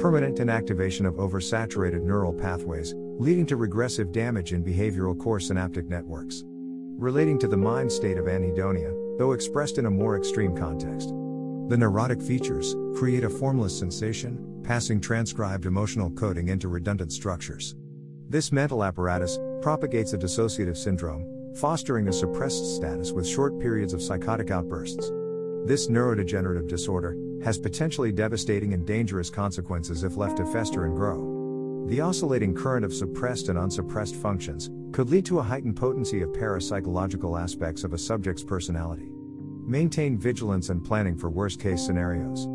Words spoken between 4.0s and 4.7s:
damage in